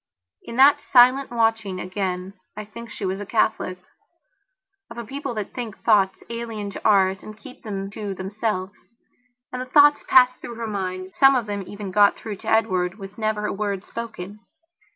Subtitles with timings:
[0.41, 3.77] In that silent watching, again, I think she was a Catholicof
[4.89, 8.89] a people that can think thoughts alien to ours and keep them to themselves.
[9.53, 12.97] And the thoughts passed through her mind; some of them even got through to Edward
[12.97, 14.39] with never a word spoken.